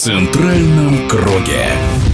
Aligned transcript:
центральном 0.00 1.06
круге. 1.08 2.09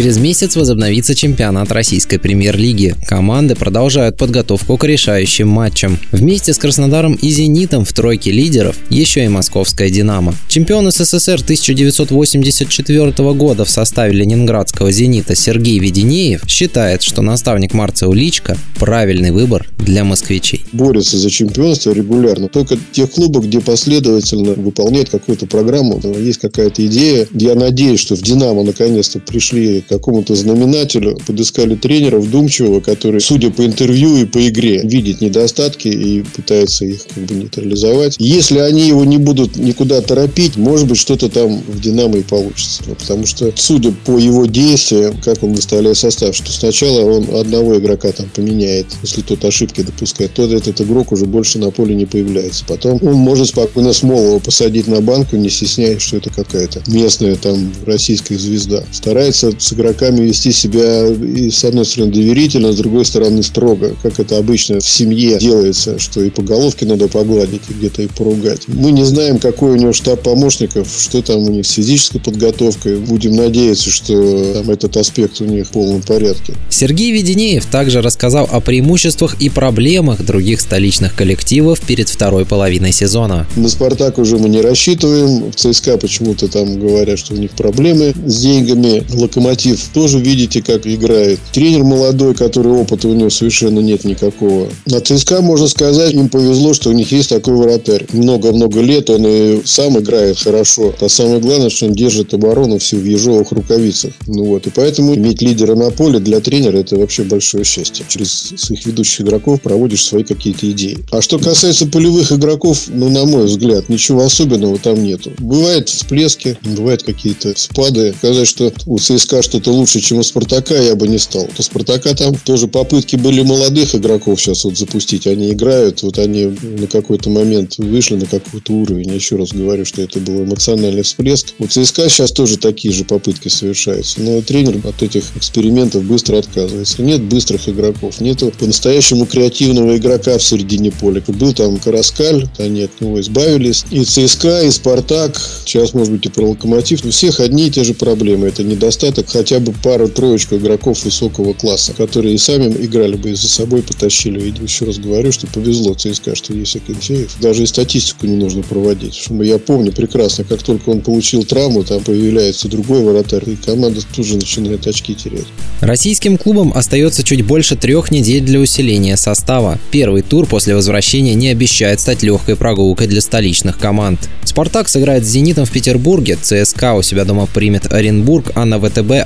Через 0.00 0.16
месяц 0.16 0.56
возобновится 0.56 1.14
чемпионат 1.14 1.70
Российской 1.72 2.16
премьер-лиги. 2.16 2.94
Команды 3.06 3.54
продолжают 3.54 4.16
подготовку 4.16 4.78
к 4.78 4.84
решающим 4.84 5.46
матчам. 5.46 5.98
Вместе 6.10 6.54
с 6.54 6.58
Краснодаром 6.58 7.16
и 7.16 7.28
«Зенитом» 7.28 7.84
в 7.84 7.92
тройке 7.92 8.30
лидеров 8.30 8.78
еще 8.88 9.26
и 9.26 9.28
московская 9.28 9.90
«Динамо». 9.90 10.34
Чемпион 10.48 10.90
СССР 10.90 11.42
1984 11.42 13.34
года 13.34 13.66
в 13.66 13.70
составе 13.70 14.14
ленинградского 14.14 14.90
«Зенита» 14.90 15.34
Сергей 15.34 15.78
Веденеев 15.78 16.44
считает, 16.48 17.02
что 17.02 17.20
наставник 17.20 17.74
Марца 17.74 18.08
Уличка– 18.08 18.56
правильный 18.78 19.32
выбор 19.32 19.68
для 19.76 20.04
москвичей. 20.04 20.64
Борются 20.72 21.18
за 21.18 21.28
чемпионство 21.28 21.92
регулярно. 21.92 22.48
Только 22.48 22.78
тех 22.92 23.10
клубов, 23.10 23.46
где 23.46 23.60
последовательно 23.60 24.54
выполняют 24.54 25.10
какую-то 25.10 25.46
программу, 25.46 26.00
есть 26.18 26.40
какая-то 26.40 26.86
идея. 26.86 27.28
Я 27.34 27.54
надеюсь, 27.54 28.00
что 28.00 28.16
в 28.16 28.22
«Динамо» 28.22 28.62
наконец-то 28.62 29.18
пришли 29.18 29.84
какому-то 29.90 30.36
знаменателю, 30.36 31.18
подыскали 31.26 31.74
тренера 31.74 32.20
вдумчивого, 32.20 32.80
который, 32.80 33.20
судя 33.20 33.50
по 33.50 33.66
интервью 33.66 34.16
и 34.16 34.24
по 34.24 34.48
игре, 34.48 34.82
видит 34.84 35.20
недостатки 35.20 35.88
и 35.88 36.22
пытается 36.22 36.84
их 36.84 37.04
как 37.12 37.24
бы 37.24 37.34
нейтрализовать. 37.34 38.14
Если 38.18 38.60
они 38.60 38.86
его 38.86 39.04
не 39.04 39.18
будут 39.18 39.56
никуда 39.56 40.00
торопить, 40.00 40.56
может 40.56 40.88
быть, 40.88 40.98
что-то 40.98 41.28
там 41.28 41.60
в 41.66 41.80
«Динамо» 41.80 42.18
и 42.18 42.22
получится. 42.22 42.82
Ну, 42.86 42.94
потому 42.94 43.26
что, 43.26 43.52
судя 43.56 43.90
по 44.06 44.16
его 44.16 44.46
действиям, 44.46 45.20
как 45.24 45.42
он 45.42 45.54
выставляет 45.54 45.98
состав, 45.98 46.36
что 46.36 46.52
сначала 46.52 47.00
он 47.00 47.26
одного 47.34 47.76
игрока 47.76 48.12
там 48.12 48.26
поменяет, 48.34 48.86
если 49.02 49.22
тот 49.22 49.44
ошибки 49.44 49.82
допускает, 49.82 50.34
то 50.34 50.44
этот 50.44 50.80
игрок 50.80 51.10
уже 51.10 51.26
больше 51.26 51.58
на 51.58 51.72
поле 51.72 51.96
не 51.96 52.06
появляется. 52.06 52.64
Потом 52.68 53.00
он 53.02 53.14
может 53.14 53.48
спокойно 53.48 53.92
Смолова 53.92 54.38
посадить 54.38 54.86
на 54.86 55.00
банку, 55.00 55.34
не 55.36 55.50
стесняясь, 55.50 56.00
что 56.00 56.18
это 56.18 56.30
какая-то 56.30 56.80
местная 56.86 57.34
там 57.34 57.72
российская 57.86 58.38
звезда. 58.38 58.84
Старается 58.92 59.50
с 59.70 59.72
игроками 59.72 60.20
вести 60.26 60.52
себя 60.52 61.06
и 61.06 61.50
с 61.50 61.64
одной 61.64 61.84
стороны 61.84 62.12
доверительно, 62.12 62.72
с 62.72 62.76
другой 62.76 63.04
стороны 63.04 63.42
строго, 63.42 63.94
как 64.02 64.18
это 64.18 64.36
обычно 64.36 64.80
в 64.80 64.88
семье 64.88 65.38
делается, 65.38 65.98
что 65.98 66.22
и 66.22 66.30
по 66.30 66.42
головке 66.42 66.86
надо 66.86 67.08
погладить, 67.08 67.62
и 67.68 67.72
где-то 67.72 68.02
и 68.02 68.06
поругать. 68.08 68.62
Мы 68.66 68.90
не 68.90 69.04
знаем, 69.04 69.38
какой 69.38 69.72
у 69.72 69.76
него 69.76 69.92
штаб 69.92 70.22
помощников, 70.22 70.88
что 70.98 71.22
там 71.22 71.38
у 71.38 71.50
них 71.50 71.66
с 71.66 71.72
физической 71.72 72.18
подготовкой. 72.18 72.96
Будем 72.96 73.36
надеяться, 73.36 73.90
что 73.90 74.54
там 74.54 74.70
этот 74.70 74.96
аспект 74.96 75.40
у 75.40 75.44
них 75.44 75.68
в 75.68 75.70
полном 75.70 76.02
порядке. 76.02 76.54
Сергей 76.68 77.12
Веденеев 77.12 77.64
также 77.66 78.02
рассказал 78.02 78.48
о 78.50 78.60
преимуществах 78.60 79.40
и 79.40 79.48
проблемах 79.48 80.24
других 80.24 80.60
столичных 80.60 81.14
коллективов 81.14 81.80
перед 81.80 82.08
второй 82.08 82.44
половиной 82.44 82.92
сезона. 82.92 83.46
На 83.56 83.68
«Спартак» 83.68 84.18
уже 84.18 84.36
мы 84.38 84.48
не 84.48 84.60
рассчитываем. 84.60 85.50
В 85.50 85.54
ЦСКА 85.54 85.96
почему-то 85.96 86.48
там 86.48 86.80
говорят, 86.80 87.18
что 87.18 87.34
у 87.34 87.36
них 87.36 87.52
проблемы 87.52 88.12
с 88.26 88.40
деньгами. 88.40 89.04
«Локомотив» 89.12 89.59
Локомотив 89.60 89.88
тоже 89.92 90.18
видите, 90.18 90.62
как 90.62 90.86
играет. 90.86 91.38
Тренер 91.52 91.84
молодой, 91.84 92.34
который 92.34 92.72
опыта 92.72 93.08
у 93.08 93.14
него 93.14 93.30
совершенно 93.30 93.80
нет 93.80 94.04
никакого. 94.04 94.68
На 94.86 95.00
ЦСКА, 95.00 95.42
можно 95.42 95.68
сказать, 95.68 96.14
им 96.14 96.28
повезло, 96.28 96.74
что 96.74 96.90
у 96.90 96.92
них 96.92 97.12
есть 97.12 97.28
такой 97.28 97.54
вратарь. 97.56 98.06
Много-много 98.12 98.80
лет 98.80 99.10
он 99.10 99.26
и 99.26 99.60
сам 99.64 99.98
играет 99.98 100.38
хорошо. 100.38 100.94
А 101.00 101.08
самое 101.08 101.40
главное, 101.40 101.70
что 101.70 101.86
он 101.86 101.92
держит 101.92 102.32
оборону 102.34 102.78
все 102.78 102.96
в 102.96 103.04
ежовых 103.04 103.52
рукавицах. 103.52 104.12
Ну 104.26 104.44
вот. 104.44 104.66
И 104.66 104.70
поэтому 104.70 105.14
иметь 105.14 105.42
лидера 105.42 105.74
на 105.74 105.90
поле 105.90 106.18
для 106.18 106.40
тренера 106.40 106.78
это 106.78 106.96
вообще 106.96 107.22
большое 107.22 107.64
счастье. 107.64 108.04
Через 108.08 108.30
своих 108.56 108.86
ведущих 108.86 109.22
игроков 109.22 109.60
проводишь 109.60 110.04
свои 110.04 110.24
какие-то 110.24 110.70
идеи. 110.70 110.98
А 111.10 111.20
что 111.20 111.38
касается 111.38 111.86
полевых 111.86 112.32
игроков, 112.32 112.84
ну, 112.88 113.08
на 113.08 113.24
мой 113.24 113.44
взгляд, 113.44 113.88
ничего 113.88 114.24
особенного 114.24 114.78
там 114.78 115.02
нету. 115.02 115.32
Бывают 115.38 115.88
всплески, 115.88 116.56
бывают 116.62 117.02
какие-то 117.02 117.52
спады. 117.56 118.14
Сказать, 118.18 118.46
что 118.46 118.72
у 118.86 118.98
ЦСКА 118.98 119.42
что-то 119.50 119.72
лучше, 119.72 120.00
чем 120.00 120.18
у 120.18 120.22
Спартака, 120.22 120.76
я 120.76 120.94
бы 120.94 121.08
не 121.08 121.18
стал. 121.18 121.48
У 121.58 121.62
Спартака 121.62 122.14
там 122.14 122.36
тоже 122.36 122.68
попытки 122.68 123.16
были 123.16 123.42
молодых 123.42 123.96
игроков 123.96 124.40
сейчас 124.40 124.64
вот 124.64 124.78
запустить. 124.78 125.26
Они 125.26 125.50
играют, 125.50 126.02
вот 126.02 126.18
они 126.18 126.56
на 126.62 126.86
какой-то 126.86 127.30
момент 127.30 127.74
вышли 127.78 128.14
на 128.14 128.26
какой-то 128.26 128.72
уровень. 128.72 129.12
Еще 129.12 129.34
раз 129.34 129.52
говорю, 129.52 129.84
что 129.84 130.02
это 130.02 130.20
был 130.20 130.44
эмоциональный 130.44 131.02
всплеск. 131.02 131.48
У 131.58 131.66
ЦСКА 131.66 132.08
сейчас 132.08 132.30
тоже 132.30 132.58
такие 132.58 132.94
же 132.94 133.04
попытки 133.04 133.48
совершаются. 133.48 134.20
Но 134.20 134.40
тренер 134.40 134.80
от 134.86 135.02
этих 135.02 135.24
экспериментов 135.36 136.04
быстро 136.04 136.38
отказывается. 136.38 137.02
Нет 137.02 137.20
быстрых 137.22 137.68
игроков. 137.68 138.20
Нету 138.20 138.52
по-настоящему 138.56 139.26
креативного 139.26 139.96
игрока 139.96 140.38
в 140.38 140.44
середине 140.44 140.92
поля. 140.92 141.22
Был 141.26 141.52
там 141.54 141.76
Караскаль, 141.78 142.48
они 142.58 142.82
от 142.82 143.00
него 143.00 143.20
избавились. 143.20 143.84
И 143.90 144.04
ЦСКА, 144.04 144.62
и 144.62 144.70
Спартак, 144.70 145.40
сейчас, 145.64 145.92
может 145.92 146.12
быть, 146.12 146.26
и 146.26 146.28
про 146.28 146.50
Локомотив. 146.50 147.04
У 147.04 147.10
всех 147.10 147.40
одни 147.40 147.66
и 147.66 147.70
те 147.70 147.82
же 147.82 147.94
проблемы. 147.94 148.46
Это 148.46 148.62
недостаток 148.62 149.28
хотя 149.40 149.58
бы 149.58 149.72
пару-троечку 149.72 150.56
игроков 150.56 151.02
высокого 151.02 151.54
класса, 151.54 151.94
которые 151.94 152.34
и 152.34 152.38
сами 152.38 152.66
играли 152.84 153.16
бы 153.16 153.30
и 153.30 153.34
за 153.34 153.48
собой 153.48 153.82
потащили. 153.82 154.38
И 154.38 154.62
еще 154.62 154.84
раз 154.84 154.98
говорю, 154.98 155.32
что 155.32 155.46
повезло 155.46 155.94
ЦСКА, 155.94 156.36
что 156.36 156.52
есть 156.52 156.76
Акинфеев. 156.76 157.36
Даже 157.40 157.62
и 157.62 157.66
статистику 157.66 158.26
не 158.26 158.36
нужно 158.36 158.62
проводить. 158.62 159.14
Что 159.14 159.42
я 159.42 159.58
помню 159.58 159.92
прекрасно, 159.92 160.44
как 160.44 160.62
только 160.62 160.90
он 160.90 161.00
получил 161.00 161.42
травму, 161.44 161.84
там 161.84 162.04
появляется 162.04 162.68
другой 162.68 163.02
вратарь, 163.02 163.48
и 163.48 163.56
команда 163.56 164.02
тоже 164.14 164.36
начинает 164.36 164.86
очки 164.86 165.14
терять. 165.14 165.46
Российским 165.80 166.36
клубам 166.36 166.72
остается 166.74 167.22
чуть 167.22 167.42
больше 167.42 167.76
трех 167.76 168.10
недель 168.10 168.42
для 168.42 168.60
усиления 168.60 169.16
состава. 169.16 169.78
Первый 169.90 170.20
тур 170.20 170.46
после 170.46 170.74
возвращения 170.74 171.34
не 171.34 171.48
обещает 171.48 171.98
стать 172.00 172.22
легкой 172.22 172.56
прогулкой 172.56 173.06
для 173.06 173.22
столичных 173.22 173.78
команд. 173.78 174.20
«Спартак» 174.44 174.90
сыграет 174.90 175.24
с 175.24 175.28
«Зенитом» 175.28 175.64
в 175.64 175.70
Петербурге, 175.70 176.36
ЦСКА 176.36 176.92
у 176.92 177.02
себя 177.02 177.24
дома 177.24 177.46
примет 177.46 177.90
Оренбург, 177.90 178.52
а 178.54 178.66
на 178.66 178.78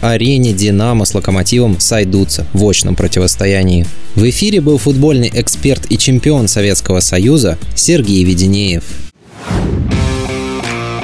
ВТБ-арене 0.05 0.53
«Динамо» 0.53 1.07
с 1.07 1.15
«Локомотивом» 1.15 1.81
сойдутся 1.81 2.47
в 2.53 2.63
очном 2.69 2.95
противостоянии. 2.95 3.87
В 4.15 4.29
эфире 4.29 4.61
был 4.61 4.77
футбольный 4.79 5.31
эксперт 5.33 5.91
и 5.91 5.97
чемпион 5.97 6.47
Советского 6.47 7.01
Союза 7.01 7.59
Сергей 7.75 8.23
Веденеев. 8.25 8.85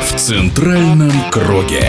В 0.02 0.16
центральном 0.16 1.12
круге. 1.30 1.84